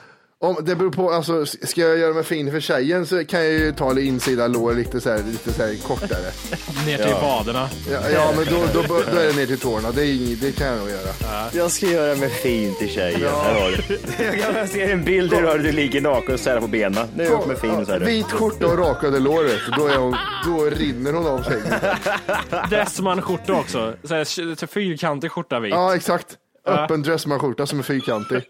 [0.44, 3.52] om, det beror på, alltså, ska jag göra mig fin för tjejen så kan jag
[3.52, 6.32] ju ta lite insida lår lite, så här, lite så här kortare.
[6.86, 7.70] Ner till vaderna.
[7.92, 10.52] Ja, ja men då, då, då, är det ner till tårna, det, är inget, det
[10.52, 11.50] kan jag nog göra.
[11.54, 13.20] Jag ska göra mig fin till tjejen.
[13.20, 14.00] Du.
[14.24, 17.08] Jag kan se en bild där du ligger naken och särar på benen.
[17.16, 18.00] Nu är jag upp med fin så Ja, här.
[18.00, 19.72] vit skjorta och rakade lår, vet du.
[19.78, 21.62] då, är hon, då rinner hon av sig.
[22.70, 23.94] Dressman-skjorta också.
[24.04, 25.72] Så här, fyrkantig skjorta vit.
[25.72, 26.38] Ja, exakt.
[26.68, 28.44] Öppen dressmanskjorta som är fyrkantig.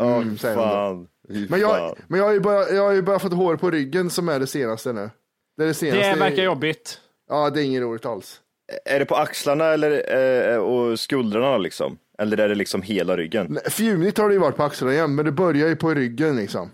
[0.00, 0.72] Mm, säger hon då.
[0.72, 1.08] Fan.
[1.28, 1.94] Fy Men jag, fan.
[2.08, 4.40] men jag har ju bara, jag har ju bara fått hår på ryggen som är
[4.40, 5.10] det senaste nu.
[5.56, 6.12] Det är det senaste.
[6.12, 7.00] det verkar jobbigt.
[7.28, 8.40] Ja, det är inget roligt alls.
[8.84, 10.14] Är det på axlarna eller,
[10.52, 11.98] eh, och skuldrarna liksom?
[12.18, 13.46] Eller är det liksom hela ryggen?
[13.50, 16.36] Nej, Fjunigt har det ju varit på axlarna igen, men det börjar ju på ryggen
[16.36, 16.70] liksom.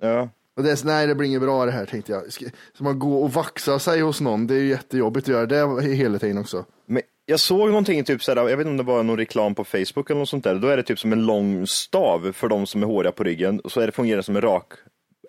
[0.00, 0.28] Ja.
[0.56, 2.32] Och det är så, nej det blir inget bra det här tänkte jag.
[2.32, 2.44] Ska,
[2.74, 5.82] ska man gå och vaxa sig hos någon, det är ju jättejobbigt att göra det
[5.82, 6.64] hela tiden också.
[6.86, 9.64] Men jag såg någonting, typ såhär, jag vet inte om det var någon reklam på
[9.64, 10.54] Facebook eller något sånt där.
[10.54, 13.60] Då är det typ som en lång stav för de som är håriga på ryggen.
[13.60, 14.72] Och så är det fungerar som en rak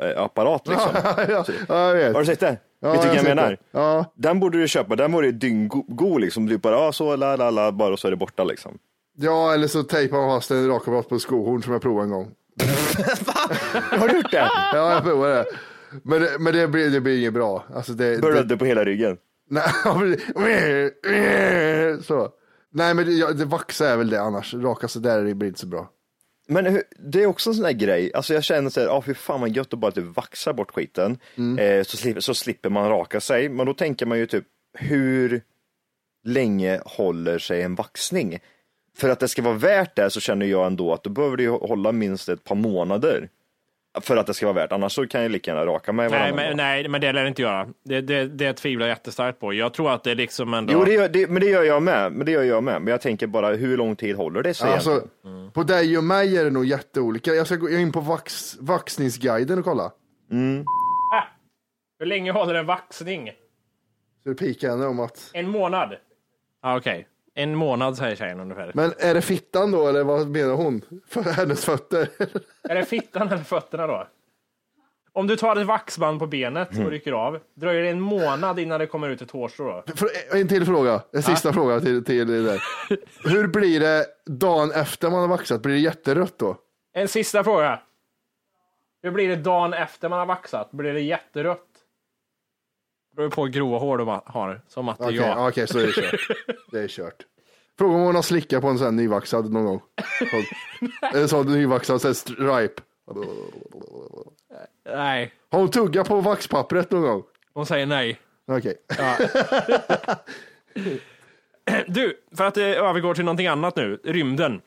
[0.01, 0.89] eh, apparat liksom.
[1.29, 2.13] ja, ja, jag vet.
[2.13, 2.58] Har du sett det?
[2.82, 3.49] Ja, vet du jag vad jag sett menar?
[3.49, 3.58] det.
[3.71, 4.06] Ja.
[4.15, 6.45] Den borde du köpa, den vore ju dynggod liksom.
[6.45, 8.77] Du bara, ja så, la la la, bara och så är det borta liksom.
[9.17, 12.32] ja, eller så tejpar man fast en rakapparat på skohorn som jag provade en gång.
[13.99, 14.49] Har du gjort det?
[14.73, 15.45] Ja, jag provade det.
[16.03, 17.63] Men, det- men det, blir, det blir inget bra.
[17.75, 19.17] Alltså det, det, Blödde på hela ryggen.
[19.49, 19.63] Nej,
[22.03, 22.29] så.
[22.75, 24.53] Nej, men det, ja, det vaxa är väl det annars.
[24.53, 25.89] Raka så där det blir inte så bra.
[26.47, 29.13] Men hur- det är också en sån här grej, alltså jag känner såhär, ja fy
[29.13, 31.17] fan vad gött att bara typ vaxa bort skiten,
[31.60, 33.49] eh, så, slipper, så slipper man raka sig.
[33.49, 34.45] Men då tänker man ju typ,
[34.77, 35.41] hur
[36.25, 38.39] länge håller sig en vaxning?
[38.97, 41.43] För att det ska vara värt det så känner jag ändå att då behöver det
[41.43, 43.29] ju hålla minst ett par månader.
[44.01, 46.34] För att det ska vara värt, annars så kan jag lika gärna raka mig Nej
[46.34, 46.58] men, dag.
[46.58, 47.67] nej, men det lär det inte göra.
[47.84, 49.53] Det, det, det tvivlar jag jättestarkt på.
[49.53, 50.73] Jag tror att det liksom ändå...
[50.73, 52.12] Jo, det gör, det, men det gör jag med.
[52.12, 52.82] Men det gör jag med.
[52.82, 55.51] Men jag tänker bara, hur lång tid håller det sig Alltså, egentligen?
[55.51, 57.32] På dig och mig är det nog jätteolika.
[57.32, 59.91] Jag ska gå in på vax, vaxningsguiden och kolla.
[61.99, 63.32] Hur länge håller en vaxning?
[64.23, 65.29] Så det pikar henne om att...
[65.34, 65.95] En månad?
[66.62, 68.71] Ah, Okej, en månad säger tjejen ungefär.
[68.73, 70.81] Men är det fittan då eller vad menar hon?
[71.07, 72.07] För hennes fötter?
[72.69, 74.07] Är det fittan eller fötterna då?
[75.15, 78.79] Om du tar ett vaxband på benet och rycker av, dröjer det en månad innan
[78.79, 79.93] det kommer ut ett hårstrå då?
[79.95, 82.63] För- En till fråga, en sista fråga till, till det där.
[83.29, 85.61] Hur blir det dagen efter man har vaxat?
[85.61, 86.57] Blir det jätterött då?
[86.93, 87.79] En sista fråga.
[89.03, 90.71] Hur blir det dagen efter man har vaxat?
[90.71, 91.67] Blir det jätterött?
[93.13, 95.47] Det beror på hur grova hår du har, som Matte Okej, jag.
[95.47, 96.28] okej, så är det kört.
[96.71, 97.15] Det är kört.
[97.78, 99.82] Fråga om hon har slickat på en sån här nyvaxad någon gång.
[101.13, 102.82] En sån nyvaxad sån här stripe.
[104.86, 107.23] Nej, Har hon tuggat på vaxpappret någon gång?
[107.54, 108.19] hon säger nej.
[108.47, 108.76] Okej.
[111.88, 114.62] Du, för att eh, övergå till någonting annat nu, rymden.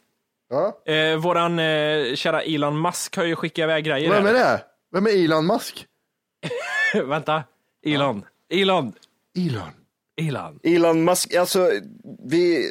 [0.51, 0.93] Ja.
[0.93, 4.53] Eh, våran eh, kära Elon Musk har ju skickat iväg grejer Vem är här.
[4.57, 4.65] det?
[4.93, 5.87] Vem är Elon Musk?
[7.07, 7.43] Vänta,
[7.87, 8.25] Elon.
[8.55, 8.93] Elon.
[9.39, 9.71] Elon.
[10.21, 10.61] Elon.
[10.63, 11.71] Elon Musk, alltså
[12.25, 12.69] vi,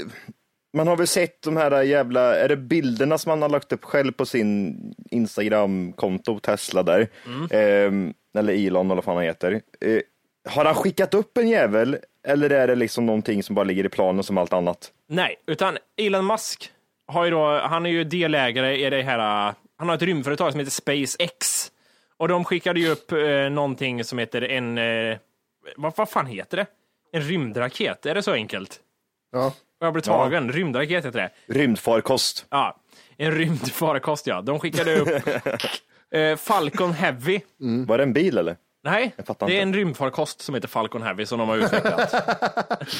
[0.77, 3.83] man har väl sett de här jävla, är det bilderna som han har lagt upp
[3.83, 4.75] själv på sin
[5.11, 7.07] Instagram-konto, Tesla där,
[7.51, 9.61] Ehm, eller Elon eller vad fan han heter.
[9.81, 9.99] Eh,
[10.49, 13.89] har han skickat upp en jävel eller är det liksom någonting som bara ligger i
[13.89, 14.91] planen som allt annat?
[15.09, 16.71] Nej, utan Elon Musk
[17.07, 20.59] har ju då, han är ju delägare i det här, han har ett rymdföretag som
[20.59, 21.71] heter SpaceX.
[22.17, 25.17] Och de skickade ju upp eh, någonting som heter en, eh,
[25.77, 26.65] vad, vad fan heter det?
[27.11, 28.79] En rymdraket, är det så enkelt?
[29.31, 29.53] Ja.
[29.79, 31.53] Jag blev tagen, rymdraket heter det.
[31.53, 32.45] Rymdfarkost.
[32.49, 32.77] Ja,
[33.17, 34.41] en rymdfarkost ja.
[34.41, 35.27] De skickade upp
[36.13, 37.39] eh, Falcon Heavy.
[37.87, 38.57] Var det en bil eller?
[38.83, 39.57] Nej, det är inte.
[39.57, 42.13] en rymdfarkost som heter Falcon Heavy som de har utvecklat.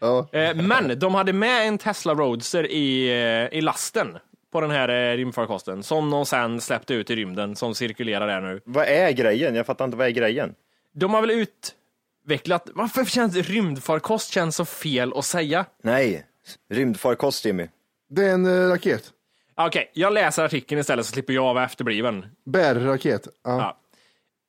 [0.00, 0.28] Ja.
[0.32, 3.08] Eh, Men de hade med en Tesla Roadster i,
[3.50, 4.18] eh, i lasten
[4.52, 8.40] på den här eh, rymdfarkosten som de sen släppte ut i rymden som cirkulerar där
[8.40, 8.60] nu.
[8.64, 9.54] Vad är grejen?
[9.54, 10.54] Jag fattar inte, vad är grejen?
[10.94, 11.30] De har väl
[12.28, 15.64] utvecklat, varför känns rymdfarkost känns så fel att säga?
[15.82, 16.26] Nej,
[16.70, 17.68] rymdfarkost Jimmy.
[18.10, 19.12] Det är en eh, raket.
[19.54, 22.26] Okej, jag läser artikeln istället så slipper jag vara efterbliven.
[22.44, 23.28] Bärraket.
[23.44, 23.58] Ja.
[23.58, 23.80] Ja.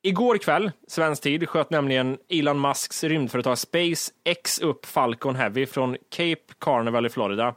[0.02, 6.54] Igår kväll, svensk tid, sköt nämligen Elon Musks rymdföretag SpaceX upp Falcon Heavy från Cape
[6.58, 7.54] Carnival i Florida.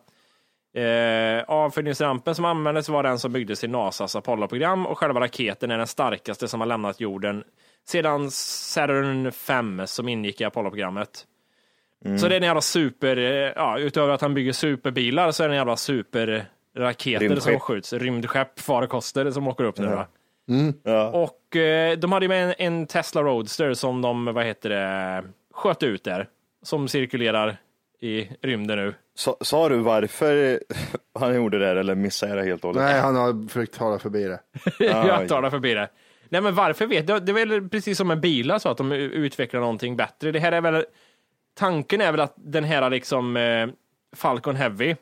[0.75, 5.77] Eh, avfyrningsrampen som användes var den som byggdes i NASAs Apollo-program och själva raketen är
[5.77, 7.43] den starkaste som har lämnat jorden
[7.87, 11.25] sedan Saturn 5 som ingick i Apollo-programmet.
[12.19, 15.47] Så det är en jävla super, eh, ja, utöver att han bygger superbilar så är
[15.47, 17.61] det en jävla superraketer som Rymdskepp.
[17.61, 17.93] skjuts.
[17.93, 19.85] Rymdskepp, farkoster som åker upp nu.
[19.87, 20.07] va?
[20.83, 21.09] Ja.
[21.09, 25.83] Och eh, de hade med en, en Tesla Roadster som de, vad heter det, sköt
[25.83, 26.27] ut där.
[26.63, 27.57] Som cirkulerar
[27.99, 28.93] i rymden nu.
[29.15, 30.59] Sa, sa du varför
[31.19, 32.83] han gjorde det eller missade jag det helt och hållet?
[32.83, 34.39] Nej, han har försökt tala förbi det.
[34.79, 35.89] jag det förbi det.
[36.29, 37.25] Nej men varför vet jag?
[37.25, 40.31] Det är väl precis som med bilar så att de utvecklar någonting bättre.
[40.31, 40.85] Det här är väl,
[41.57, 43.67] tanken är väl att den här liksom eh,
[44.15, 44.95] Falcon Heavy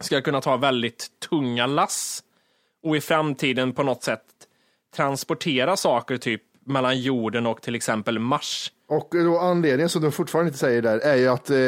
[0.00, 2.22] ska kunna ta väldigt tunga lass
[2.82, 4.24] och i framtiden på något sätt
[4.96, 8.72] transportera saker typ mellan jorden och till exempel Mars.
[8.88, 11.58] Och då anledningen som de fortfarande inte säger där är ju att eh,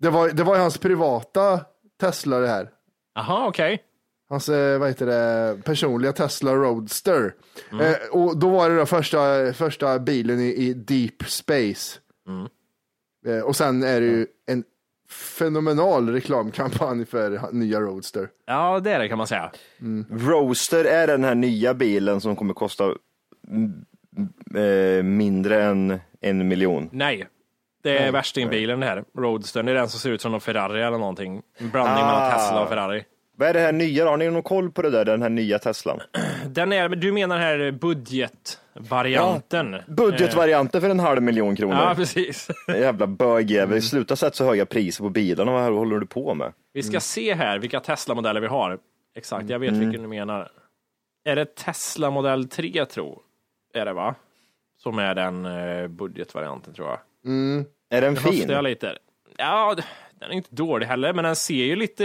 [0.00, 1.60] det, var, det var hans privata
[2.00, 2.70] Tesla det här.
[3.18, 3.82] Aha, okej.
[4.28, 7.34] Hans, eh, vad heter det, personliga Tesla Roadster.
[7.72, 11.98] Eh, och då var det då första, första bilen i, i Deep Space.
[13.26, 14.64] Eh, och sen är det ju en
[15.10, 18.28] fenomenal reklamkampanj för nya Roadster.
[18.46, 19.50] Ja, det är det kan man säga.
[20.10, 22.94] Roaster är den här nya bilen som kommer kosta
[23.48, 23.84] mm,
[24.54, 26.88] eh, mindre än en miljon.
[26.92, 27.28] Nej.
[27.82, 29.04] Det är värstingbilen det här.
[29.18, 29.66] Roadstern.
[29.66, 31.42] Det är den som ser ut som en Ferrari eller någonting.
[31.58, 32.30] En blandning mellan Ah.
[32.30, 33.04] Tesla och Ferrari.
[33.36, 34.10] Vad är det här nya då?
[34.10, 36.00] Har ni någon koll på det där, den här nya Teslan?
[36.46, 39.76] Den är, du menar den här budgetvarianten?
[39.88, 41.74] Budgetvarianten för en halv miljon kronor.
[41.76, 42.48] Ja, precis.
[42.68, 43.82] Jävla bögjävel.
[43.82, 45.52] Sluta sätta så höga priser på bilarna.
[45.52, 46.52] Vad håller du på med?
[46.72, 48.78] Vi ska se här vilka Tesla-modeller vi har.
[49.16, 50.50] Exakt, jag vet vilken du menar.
[51.24, 53.18] Är det Tesla modell 3 tror
[53.74, 54.14] Är det va?
[54.82, 56.98] Som är den eh, budgetvarianten tror jag.
[57.90, 58.50] Är den fin?
[58.50, 58.98] jag lite.
[59.36, 59.76] Ja,
[60.20, 62.04] den är inte dålig heller, men den ser ju lite,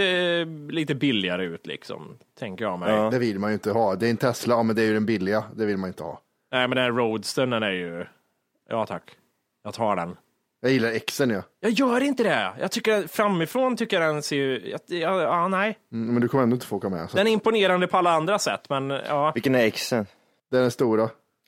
[0.70, 2.18] lite billigare ut liksom.
[2.38, 2.94] Tänker jag mig.
[2.94, 3.10] Ja.
[3.10, 3.94] Det vill man ju inte ha.
[3.94, 5.44] Det är en Tesla, ja, men det är ju den billiga.
[5.54, 6.20] Det vill man inte ha.
[6.52, 8.06] Nej, men den här Roadstern, den är ju...
[8.68, 9.16] Ja tack.
[9.64, 10.16] Jag tar den.
[10.60, 11.42] Jag gillar Xen ja.
[11.60, 12.52] Jag gör inte det.
[12.60, 14.70] Jag tycker framifrån tycker jag den ser ju...
[14.70, 15.78] Ja, ja, ja, nej.
[15.92, 17.10] Mm, men du kommer ändå inte få åka med.
[17.10, 17.16] Så.
[17.16, 19.32] Den är imponerande på alla andra sätt, men ja.
[19.34, 20.06] Vilken är Xen?
[20.50, 20.70] Det är den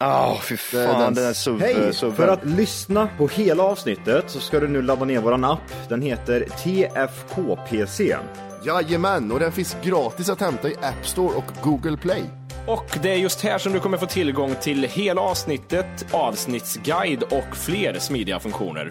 [0.00, 0.10] stora.
[0.10, 1.60] Ah, fy fan, den- den är SUV.
[1.60, 1.92] Hej!
[1.94, 2.12] SUV.
[2.14, 5.60] För att lyssna på hela avsnittet så ska du nu ladda ner våran app.
[5.88, 8.16] Den heter TFKPC.
[8.64, 12.22] Jajamän, och den finns gratis att hämta i App Store och Google Play.
[12.66, 17.56] Och det är just här som du kommer få tillgång till hela avsnittet, avsnittsguide och
[17.56, 18.90] fler smidiga funktioner.